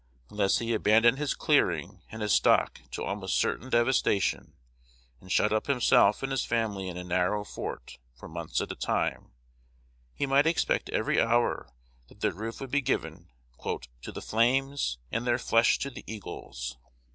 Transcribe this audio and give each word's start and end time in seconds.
Unless 0.31 0.57
he 0.57 0.73
abandoned 0.73 1.19
his 1.19 1.35
"clearing" 1.35 2.01
and 2.09 2.23
his 2.23 2.33
stock 2.33 2.81
to 2.89 3.03
almost 3.03 3.37
certain 3.37 3.69
devastation, 3.69 4.55
and 5.19 5.31
shut 5.31 5.53
up 5.53 5.67
himself 5.67 6.23
and 6.23 6.31
his 6.31 6.43
family 6.43 6.87
in 6.87 6.97
a 6.97 7.03
narrow 7.03 7.43
"fort," 7.43 7.99
for 8.15 8.27
months 8.27 8.59
at 8.61 8.71
a 8.71 8.75
time, 8.75 9.29
he 10.15 10.25
might 10.25 10.47
expect 10.47 10.89
every 10.89 11.21
hour 11.21 11.69
that 12.07 12.19
their 12.21 12.33
roof 12.33 12.59
would 12.59 12.71
be 12.71 12.81
given 12.81 13.29
"to 14.01 14.11
the 14.11 14.23
flames, 14.23 14.97
and 15.11 15.27
their 15.27 15.37
flesh 15.37 15.77
to 15.77 15.91
the 15.91 16.03
eagles." 16.07 16.79